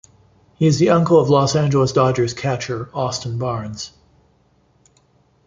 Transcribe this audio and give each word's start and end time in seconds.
He 0.55 0.65
is 0.65 0.79
the 0.79 0.89
uncle 0.89 1.19
of 1.19 1.29
Los 1.29 1.55
Angeles 1.55 1.91
Dodgers 1.91 2.33
catcher 2.33 2.89
Austin 2.91 3.37
Barnes. 3.37 3.91